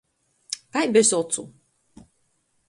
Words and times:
Kai 0.71 0.87
bez 0.95 1.11
ocu! 1.19 1.43